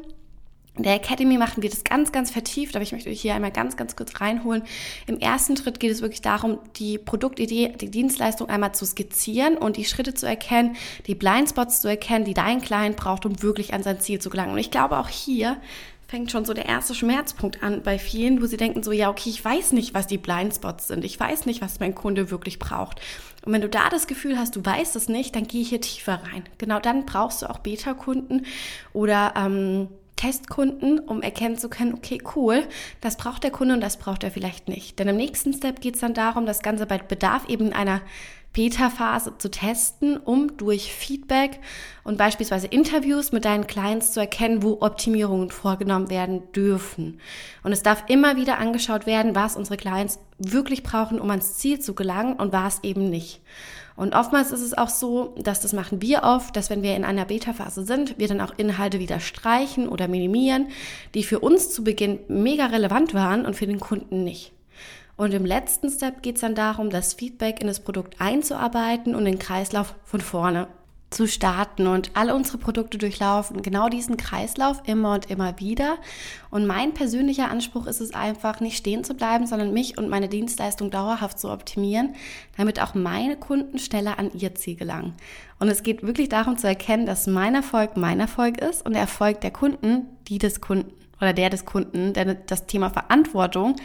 In 0.76 0.84
der 0.84 0.96
Academy 0.96 1.38
machen 1.38 1.62
wir 1.62 1.70
das 1.70 1.84
ganz, 1.84 2.12
ganz 2.12 2.32
vertieft, 2.32 2.76
aber 2.76 2.82
ich 2.82 2.92
möchte 2.92 3.10
euch 3.10 3.22
hier 3.22 3.36
einmal 3.36 3.52
ganz, 3.52 3.78
ganz 3.78 3.96
kurz 3.96 4.20
reinholen. 4.20 4.64
Im 5.06 5.20
ersten 5.20 5.56
Schritt 5.56 5.80
geht 5.80 5.92
es 5.92 6.02
wirklich 6.02 6.24
darum, 6.24 6.58
die 6.78 6.98
Produktidee, 6.98 7.74
die 7.80 7.92
Dienstleistung 7.92 8.50
einmal 8.50 8.74
zu 8.74 8.86
skizzieren 8.86 9.56
und 9.56 9.78
die 9.78 9.86
Schritte 9.86 10.16
zu 10.16 10.26
erkennen, 10.26 10.76
die 11.06 11.14
Blindspots 11.14 11.82
zu 11.82 11.88
erkennen, 11.88 12.26
die 12.26 12.34
dein 12.34 12.60
Client 12.60 12.98
braucht, 12.98 13.28
um 13.28 13.44
wirklich 13.44 13.74
an 13.74 13.84
sein 13.84 14.00
Ziel 14.00 14.20
zu 14.20 14.32
gelangen. 14.32 14.54
Und 14.54 14.58
ich 14.58 14.72
glaube, 14.72 14.98
auch 14.98 15.10
hier 15.10 15.58
fängt 16.14 16.32
schon 16.32 16.46
so 16.46 16.54
der 16.54 16.68
erste 16.68 16.94
Schmerzpunkt 16.94 17.64
an 17.64 17.82
bei 17.82 17.98
vielen, 17.98 18.40
wo 18.40 18.46
sie 18.46 18.56
denken 18.56 18.84
so, 18.84 18.92
ja, 18.92 19.10
okay, 19.10 19.32
ich 19.32 19.44
weiß 19.44 19.72
nicht, 19.72 19.96
was 19.96 20.06
die 20.06 20.20
Blindspots 20.20 20.90
sind. 20.90 21.04
Ich 21.04 21.20
weiß 21.20 21.48
nicht, 21.48 21.60
was 21.60 21.80
mein 21.80 21.96
Kunde 21.96 22.30
wirklich 22.30 22.60
braucht. 22.60 23.02
Und 23.44 23.52
wenn 23.52 23.62
du 23.62 23.68
da 23.68 23.90
das 23.90 24.06
Gefühl 24.06 24.38
hast, 24.38 24.56
du 24.56 24.64
weißt 24.64 24.96
es 24.96 25.10
nicht, 25.10 25.36
dann 25.36 25.48
geh 25.48 25.64
hier 25.64 25.82
tiefer 25.82 26.22
rein. 26.32 26.44
Genau 26.60 26.80
dann 26.80 27.08
brauchst 27.08 27.42
du 27.42 27.50
auch 27.50 27.58
Beta-Kunden 27.58 28.46
oder 28.94 29.34
ähm, 29.36 29.88
Testkunden, 30.16 31.00
um 31.00 31.24
erkennen 31.24 31.58
zu 31.58 31.68
können, 31.68 31.96
okay, 31.96 32.22
cool, 32.36 32.64
das 33.02 33.18
braucht 33.18 33.44
der 33.44 33.50
Kunde 33.50 33.74
und 33.74 33.82
das 33.82 33.98
braucht 33.98 34.24
er 34.24 34.30
vielleicht 34.30 34.70
nicht. 34.70 35.00
Denn 35.00 35.08
im 35.08 35.18
nächsten 35.18 35.52
Step 35.52 35.82
geht 35.82 35.96
es 35.96 36.02
dann 36.02 36.14
darum, 36.14 36.46
das 36.46 36.62
Ganze 36.62 36.86
bei 36.86 37.00
Bedarf 37.00 37.50
eben 37.50 37.70
in 37.70 37.74
einer 37.74 38.02
Beta-Phase 38.54 39.38
zu 39.40 39.50
testen, 39.50 40.18
um 40.18 40.58
durch 40.58 40.94
Feedback 40.94 41.60
und 42.04 42.18
beispielsweise 42.18 42.68
Interviews 42.68 43.32
mit 43.32 43.46
deinen 43.46 43.66
Clients 43.66 44.12
zu 44.12 44.20
erkennen, 44.20 44.62
wo 44.62 44.80
Optimierungen 44.82 45.50
vorgenommen 45.50 46.12
werden 46.12 46.44
dürfen. 46.54 47.20
Und 47.64 47.72
es 47.72 47.82
darf 47.82 48.04
immer 48.08 48.38
wieder 48.38 48.60
angeschaut 48.60 49.08
werden, 49.08 49.36
was 49.36 49.56
unsere 49.56 49.78
Clients 49.78 50.20
wirklich 50.38 50.84
brauchen, 50.84 51.20
um 51.20 51.32
ans 51.32 51.56
Ziel 51.56 51.80
zu 51.80 51.96
gelangen 51.96 52.36
und 52.36 52.54
was 52.54 52.84
eben 52.84 53.10
nicht. 53.10 53.42
Und 53.96 54.16
oftmals 54.16 54.52
ist 54.52 54.62
es 54.62 54.76
auch 54.76 54.90
so, 54.90 55.36
dass 55.38 55.62
das 55.62 55.74
machen 55.74 56.02
wir 56.02 56.24
oft, 56.24 56.56
dass 56.56 56.70
wenn 56.70 56.82
wir 56.82 56.96
in 56.96 57.06
einer 57.06 57.26
Beta-Phase 57.26 57.86
sind, 57.86 58.18
wir 58.18 58.28
dann 58.28 58.42
auch 58.42 58.54
Inhalte 58.58 59.00
wieder 59.00 59.20
streichen 59.20 59.88
oder 59.88 60.08
minimieren, 60.08 60.68
die 61.14 61.24
für 61.24 61.40
uns 61.40 61.72
zu 61.72 61.84
Beginn 61.84 62.20
mega 62.28 62.68
relevant 62.68 63.14
waren 63.14 63.46
und 63.46 63.56
für 63.56 63.68
den 63.68 63.80
Kunden 63.80 64.24
nicht. 64.24 64.52
Und 65.16 65.34
im 65.34 65.46
letzten 65.46 65.90
Step 65.90 66.22
geht 66.24 66.36
es 66.36 66.42
dann 66.42 66.56
darum, 66.56 66.90
das 66.90 67.14
Feedback 67.14 67.62
in 67.62 67.68
das 67.68 67.80
Produkt 67.80 68.20
einzuarbeiten 68.20 69.16
und 69.16 69.26
den 69.26 69.40
Kreislauf 69.40 69.96
von 70.04 70.22
vorne 70.22 70.68
zu 71.14 71.28
starten 71.28 71.88
und 71.88 72.12
alle 72.16 72.36
unsere 72.36 72.58
Produkte 72.58 72.98
durchlaufen 72.98 73.62
genau 73.62 73.88
diesen 73.88 74.18
Kreislauf 74.18 74.82
immer 74.86 75.14
und 75.14 75.30
immer 75.30 75.60
wieder. 75.60 75.98
Und 76.50 76.66
mein 76.66 76.94
persönlicher 76.94 77.50
Anspruch 77.50 77.86
ist 77.86 78.02
es 78.02 78.14
einfach, 78.14 78.60
nicht 78.60 78.78
stehen 78.78 79.04
zu 79.04 79.14
bleiben, 79.14 79.48
sondern 79.48 79.74
mich 79.74 79.98
und 79.98 80.10
meine 80.10 80.28
Dienstleistung 80.28 80.92
dauerhaft 80.92 81.40
zu 81.40 81.50
optimieren, 81.50 82.16
damit 82.58 82.82
auch 82.82 82.96
meine 82.96 83.38
Kunden 83.38 83.80
schneller 83.80 84.20
an 84.20 84.32
ihr 84.34 84.56
Ziel 84.56 84.76
gelangen. 84.76 85.14
Und 85.60 85.70
es 85.70 85.84
geht 85.84 86.04
wirklich 86.04 86.30
darum 86.30 86.58
zu 86.58 86.68
erkennen, 86.68 87.06
dass 87.06 87.28
mein 87.28 87.56
Erfolg 87.56 87.96
mein 87.96 88.20
Erfolg 88.20 88.60
ist 88.60 88.86
und 88.86 88.94
der 88.94 89.04
Erfolg 89.04 89.42
der 89.42 89.52
Kunden 89.52 90.08
die 90.28 90.40
des 90.40 90.62
Kunden 90.62 90.92
oder 91.22 91.34
der 91.34 91.50
des 91.50 91.66
Kunden, 91.66 92.14
denn 92.14 92.38
das 92.48 92.66
Thema 92.66 92.90
Verantwortung 92.90 93.76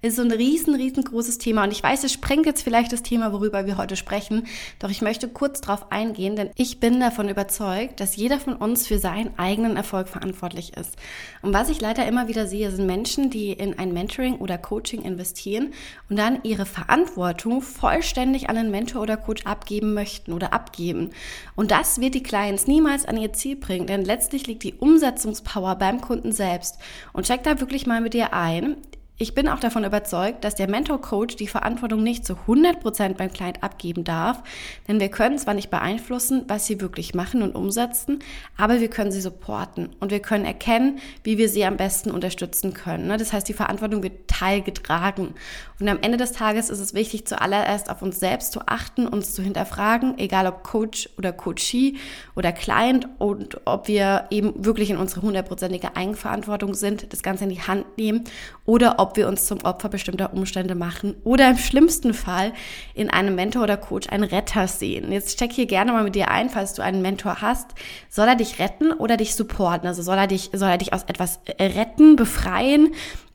ist 0.00 0.16
so 0.16 0.22
ein 0.22 0.30
riesen, 0.30 0.76
riesengroßes 0.76 1.38
Thema. 1.38 1.64
Und 1.64 1.72
ich 1.72 1.82
weiß, 1.82 2.04
es 2.04 2.12
sprengt 2.12 2.46
jetzt 2.46 2.62
vielleicht 2.62 2.92
das 2.92 3.02
Thema, 3.02 3.32
worüber 3.32 3.66
wir 3.66 3.76
heute 3.76 3.96
sprechen. 3.96 4.46
Doch 4.78 4.90
ich 4.90 5.02
möchte 5.02 5.28
kurz 5.28 5.60
darauf 5.60 5.90
eingehen, 5.90 6.36
denn 6.36 6.50
ich 6.54 6.78
bin 6.78 7.00
davon 7.00 7.28
überzeugt, 7.28 7.98
dass 7.98 8.14
jeder 8.14 8.38
von 8.38 8.54
uns 8.54 8.86
für 8.86 8.98
seinen 8.98 9.36
eigenen 9.38 9.76
Erfolg 9.76 10.08
verantwortlich 10.08 10.76
ist. 10.76 10.94
Und 11.42 11.52
was 11.52 11.68
ich 11.68 11.80
leider 11.80 12.06
immer 12.06 12.28
wieder 12.28 12.46
sehe, 12.46 12.70
sind 12.70 12.86
Menschen, 12.86 13.30
die 13.30 13.50
in 13.52 13.76
ein 13.76 13.92
Mentoring 13.92 14.36
oder 14.36 14.56
Coaching 14.56 15.02
investieren 15.02 15.72
und 16.08 16.16
dann 16.16 16.40
ihre 16.44 16.66
Verantwortung 16.66 17.60
vollständig 17.60 18.48
an 18.48 18.56
einen 18.56 18.70
Mentor 18.70 19.02
oder 19.02 19.16
Coach 19.16 19.46
abgeben 19.46 19.94
möchten 19.94 20.32
oder 20.32 20.52
abgeben. 20.52 21.10
Und 21.56 21.72
das 21.72 22.00
wird 22.00 22.14
die 22.14 22.22
Clients 22.22 22.68
niemals 22.68 23.04
an 23.04 23.16
ihr 23.16 23.32
Ziel 23.32 23.56
bringen, 23.56 23.88
denn 23.88 24.04
letztlich 24.04 24.46
liegt 24.46 24.62
die 24.62 24.74
Umsetzungspower 24.74 25.74
beim 25.74 26.00
Kunden 26.00 26.30
selbst. 26.30 26.78
Und 27.12 27.26
check 27.26 27.42
da 27.42 27.58
wirklich 27.58 27.86
mal 27.86 28.00
mit 28.00 28.14
dir 28.14 28.32
ein. 28.32 28.76
Ich 29.20 29.34
bin 29.34 29.48
auch 29.48 29.58
davon 29.58 29.82
überzeugt, 29.82 30.44
dass 30.44 30.54
der 30.54 30.70
Mentor-Coach 30.70 31.34
die 31.34 31.48
Verantwortung 31.48 32.04
nicht 32.04 32.24
zu 32.24 32.34
100% 32.34 33.14
beim 33.14 33.32
Client 33.32 33.64
abgeben 33.64 34.04
darf, 34.04 34.44
denn 34.86 35.00
wir 35.00 35.08
können 35.08 35.38
zwar 35.38 35.54
nicht 35.54 35.70
beeinflussen, 35.70 36.44
was 36.46 36.66
sie 36.66 36.80
wirklich 36.80 37.14
machen 37.14 37.42
und 37.42 37.56
umsetzen, 37.56 38.20
aber 38.56 38.80
wir 38.80 38.88
können 38.88 39.10
sie 39.10 39.20
supporten 39.20 39.88
und 39.98 40.12
wir 40.12 40.20
können 40.20 40.44
erkennen, 40.44 41.00
wie 41.24 41.36
wir 41.36 41.48
sie 41.48 41.64
am 41.64 41.76
besten 41.76 42.12
unterstützen 42.12 42.74
können. 42.74 43.08
Ne? 43.08 43.16
Das 43.16 43.32
heißt, 43.32 43.48
die 43.48 43.54
Verantwortung 43.54 44.04
wird 44.04 44.28
teilgetragen. 44.28 45.34
Und 45.80 45.88
am 45.88 45.98
Ende 46.00 46.16
des 46.16 46.30
Tages 46.30 46.70
ist 46.70 46.78
es 46.78 46.94
wichtig, 46.94 47.26
zuallererst 47.26 47.90
auf 47.90 48.02
uns 48.02 48.20
selbst 48.20 48.52
zu 48.52 48.60
achten, 48.66 49.08
uns 49.08 49.34
zu 49.34 49.42
hinterfragen, 49.42 50.16
egal 50.18 50.46
ob 50.46 50.62
Coach 50.62 51.08
oder 51.18 51.32
Coachee 51.32 51.96
oder 52.36 52.52
Client 52.52 53.08
und 53.18 53.60
ob 53.64 53.88
wir 53.88 54.26
eben 54.30 54.64
wirklich 54.64 54.90
in 54.90 54.96
unsere 54.96 55.22
hundertprozentige 55.22 55.96
Eigenverantwortung 55.96 56.74
sind, 56.74 57.12
das 57.12 57.24
Ganze 57.24 57.44
in 57.44 57.50
die 57.50 57.62
Hand 57.62 57.98
nehmen 57.98 58.22
oder 58.64 59.00
ob 59.00 59.07
ob 59.08 59.16
wir 59.16 59.26
uns 59.26 59.46
zum 59.46 59.64
Opfer 59.64 59.88
bestimmter 59.88 60.34
Umstände 60.34 60.74
machen 60.74 61.16
oder 61.24 61.48
im 61.48 61.56
schlimmsten 61.56 62.12
Fall 62.12 62.52
in 62.92 63.08
einem 63.08 63.34
Mentor 63.34 63.62
oder 63.62 63.78
Coach 63.78 64.10
einen 64.10 64.24
Retter 64.24 64.68
sehen. 64.68 65.10
Jetzt 65.10 65.32
steck 65.32 65.50
hier 65.50 65.64
gerne 65.64 65.92
mal 65.92 66.04
mit 66.04 66.14
dir 66.14 66.30
ein, 66.30 66.50
falls 66.50 66.74
du 66.74 66.82
einen 66.82 67.00
Mentor 67.00 67.40
hast. 67.40 67.68
Soll 68.10 68.28
er 68.28 68.36
dich 68.36 68.58
retten 68.58 68.92
oder 68.92 69.16
dich 69.16 69.34
supporten? 69.34 69.88
Also 69.88 70.02
soll 70.02 70.18
er 70.18 70.26
dich, 70.26 70.50
soll 70.52 70.68
er 70.68 70.76
dich 70.76 70.92
aus 70.92 71.04
etwas 71.04 71.40
retten, 71.58 72.16
befreien 72.16 72.90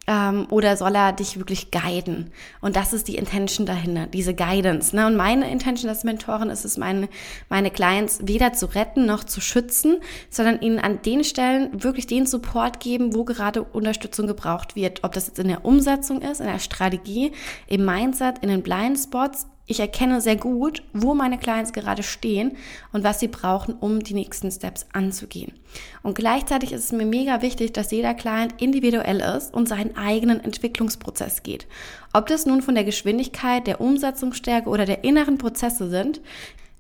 ähm, 0.07 0.47
oder 0.49 0.75
soll 0.77 0.95
er 0.95 1.13
dich 1.13 1.37
wirklich 1.37 1.71
guiden? 1.71 2.31
Und 2.61 2.75
das 2.75 2.93
ist 2.93 3.07
die 3.07 3.15
Intention 3.15 3.65
dahinter, 3.65 4.07
diese 4.07 4.33
Guidance. 4.33 4.95
Ne? 4.95 5.07
Und 5.07 5.15
meine 5.15 5.49
Intention 5.49 5.89
als 5.89 6.03
Mentorin 6.03 6.49
ist 6.49 6.65
es, 6.65 6.77
meine, 6.77 7.07
meine 7.49 7.71
Clients 7.71 8.19
weder 8.23 8.53
zu 8.53 8.65
retten 8.67 9.05
noch 9.05 9.23
zu 9.23 9.41
schützen, 9.41 9.99
sondern 10.29 10.61
ihnen 10.61 10.79
an 10.79 11.01
den 11.01 11.23
Stellen 11.23 11.83
wirklich 11.83 12.07
den 12.07 12.25
Support 12.25 12.79
geben, 12.79 13.15
wo 13.15 13.23
gerade 13.23 13.63
Unterstützung 13.63 14.27
gebraucht 14.27 14.75
wird. 14.75 15.03
Ob 15.03 15.13
das 15.13 15.27
jetzt 15.27 15.39
in 15.39 15.47
der 15.47 15.65
Umsetzung 15.65 16.21
ist, 16.21 16.41
in 16.41 16.47
der 16.47 16.59
Strategie, 16.59 17.31
im 17.67 17.85
Mindset, 17.85 18.39
in 18.39 18.49
den 18.49 18.63
Blind 18.63 18.99
Spots, 18.99 19.47
ich 19.65 19.79
erkenne 19.79 20.19
sehr 20.19 20.35
gut, 20.35 20.83
wo 20.91 21.13
meine 21.13 21.37
Clients 21.37 21.71
gerade 21.71 22.03
stehen 22.03 22.57
und 22.91 23.03
was 23.03 23.21
sie 23.21 23.29
brauchen, 23.29 23.75
um 23.75 24.01
die 24.01 24.13
nächsten 24.13 24.51
Steps 24.51 24.85
anzugehen. 24.91 25.53
Und 26.01 26.15
gleichzeitig 26.15 26.73
ist 26.73 26.85
es 26.85 26.91
mir 26.91 27.05
mega 27.05 27.41
wichtig, 27.41 27.71
dass 27.71 27.91
jeder 27.91 28.13
Client 28.13 28.61
individuell 28.61 29.21
ist 29.21 29.53
und 29.53 29.69
seinen 29.69 29.95
eigenen 29.95 30.43
Entwicklungsprozess 30.43 31.43
geht. 31.43 31.65
Ob 32.11 32.27
das 32.27 32.45
nun 32.45 32.61
von 32.61 32.75
der 32.75 32.83
Geschwindigkeit, 32.83 33.65
der 33.65 33.79
Umsetzungsstärke 33.79 34.69
oder 34.69 34.85
der 34.85 35.05
inneren 35.05 35.37
Prozesse 35.37 35.89
sind, 35.89 36.19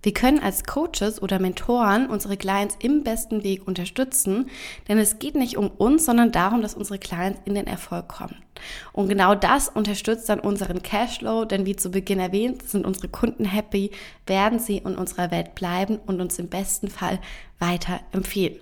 wir 0.03 0.13
können 0.13 0.39
als 0.39 0.65
Coaches 0.65 1.21
oder 1.21 1.39
Mentoren 1.39 2.07
unsere 2.07 2.37
Clients 2.37 2.77
im 2.79 3.03
besten 3.03 3.43
Weg 3.43 3.65
unterstützen, 3.65 4.49
denn 4.87 4.97
es 4.97 5.17
geht 5.17 5.35
nicht 5.35 5.57
um 5.57 5.69
uns, 5.69 6.05
sondern 6.05 6.31
darum, 6.31 6.61
dass 6.61 6.75
unsere 6.75 6.99
Clients 6.99 7.39
in 7.45 7.55
den 7.55 7.67
Erfolg 7.67 8.09
kommen. 8.09 8.35
Und 8.91 9.07
genau 9.07 9.33
das 9.33 9.69
unterstützt 9.69 10.27
dann 10.29 10.39
unseren 10.39 10.83
Cashflow, 10.83 11.45
denn 11.45 11.65
wie 11.65 11.75
zu 11.75 11.89
Beginn 11.89 12.19
erwähnt, 12.19 12.63
sind 12.63 12.85
unsere 12.85 13.07
Kunden 13.07 13.45
happy, 13.45 13.91
werden 14.27 14.59
sie 14.59 14.77
in 14.77 14.95
unserer 14.95 15.31
Welt 15.31 15.55
bleiben 15.55 15.99
und 16.05 16.21
uns 16.21 16.37
im 16.37 16.49
besten 16.49 16.89
Fall 16.89 17.19
weiter 17.59 18.01
empfehlen. 18.11 18.59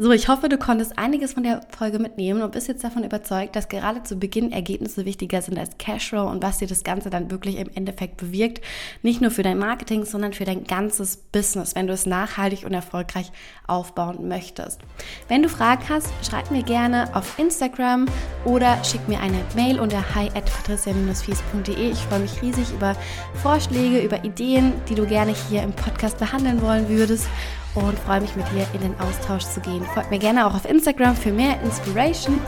So, 0.00 0.12
ich 0.12 0.28
hoffe, 0.28 0.48
du 0.48 0.58
konntest 0.58 0.96
einiges 0.96 1.32
von 1.32 1.42
der 1.42 1.60
Folge 1.76 1.98
mitnehmen 1.98 2.42
und 2.42 2.52
bist 2.52 2.68
jetzt 2.68 2.84
davon 2.84 3.02
überzeugt, 3.02 3.56
dass 3.56 3.68
gerade 3.68 4.04
zu 4.04 4.14
Beginn 4.14 4.52
Ergebnisse 4.52 5.04
wichtiger 5.04 5.42
sind 5.42 5.58
als 5.58 5.76
Cashflow 5.76 6.30
und 6.30 6.40
was 6.40 6.58
dir 6.58 6.68
das 6.68 6.84
Ganze 6.84 7.10
dann 7.10 7.32
wirklich 7.32 7.56
im 7.56 7.68
Endeffekt 7.74 8.16
bewirkt. 8.16 8.60
Nicht 9.02 9.20
nur 9.20 9.32
für 9.32 9.42
dein 9.42 9.58
Marketing, 9.58 10.04
sondern 10.04 10.34
für 10.34 10.44
dein 10.44 10.62
ganzes 10.62 11.16
Business, 11.16 11.74
wenn 11.74 11.88
du 11.88 11.94
es 11.94 12.06
nachhaltig 12.06 12.64
und 12.64 12.74
erfolgreich 12.74 13.32
aufbauen 13.66 14.28
möchtest. 14.28 14.80
Wenn 15.26 15.42
du 15.42 15.48
Fragen 15.48 15.82
hast, 15.88 16.06
schreib 16.24 16.52
mir 16.52 16.62
gerne 16.62 17.10
auf 17.16 17.36
Instagram 17.36 18.06
oder 18.44 18.78
schick 18.84 19.08
mir 19.08 19.18
eine 19.18 19.40
Mail 19.56 19.80
unter 19.80 20.14
hi 20.14 20.28
at 20.28 20.44
patricia-fies.de. 20.44 21.90
Ich 21.90 21.98
freue 21.98 22.20
mich 22.20 22.40
riesig 22.40 22.72
über 22.72 22.94
Vorschläge, 23.42 23.98
über 23.98 24.22
Ideen, 24.22 24.74
die 24.88 24.94
du 24.94 25.06
gerne 25.06 25.34
hier 25.48 25.64
im 25.64 25.72
Podcast 25.72 26.18
behandeln 26.18 26.62
wollen 26.62 26.88
würdest 26.88 27.26
und 27.74 27.98
freue 27.98 28.20
mich 28.20 28.34
mit 28.36 28.46
dir 28.52 28.66
in 28.72 28.80
den 28.80 29.00
Austausch 29.00 29.44
zu 29.44 29.60
gehen. 29.60 29.84
Folgt 29.94 30.10
mir 30.10 30.18
gerne 30.18 30.46
auch 30.46 30.54
auf 30.54 30.64
Instagram 30.68 31.16
für 31.16 31.32
mehr 31.32 31.60
Inspiration 31.62 32.40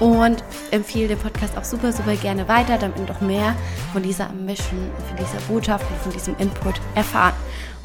und 0.00 0.42
empfehle 0.70 1.08
den 1.08 1.18
Podcast 1.18 1.56
auch 1.56 1.64
super, 1.64 1.92
super 1.92 2.16
gerne 2.16 2.48
weiter, 2.48 2.78
damit 2.78 3.08
noch 3.08 3.20
mehr 3.20 3.54
von 3.92 4.02
dieser 4.02 4.28
Mission, 4.30 4.90
von 5.08 5.16
dieser 5.16 5.40
Botschaft 5.48 5.86
und 5.90 5.98
von 5.98 6.12
diesem 6.12 6.36
Input 6.38 6.74
erfahren. 6.94 7.34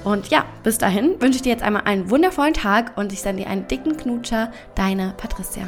Und 0.03 0.27
ja, 0.29 0.45
bis 0.63 0.77
dahin 0.77 1.19
wünsche 1.19 1.37
ich 1.37 1.41
dir 1.41 1.51
jetzt 1.51 1.63
einmal 1.63 1.83
einen 1.83 2.09
wundervollen 2.09 2.53
Tag 2.53 2.97
und 2.97 3.11
ich 3.11 3.21
sende 3.21 3.43
dir 3.43 3.49
einen 3.49 3.67
dicken 3.67 3.97
Knutscher, 3.97 4.51
deine 4.75 5.13
Patricia. 5.17 5.67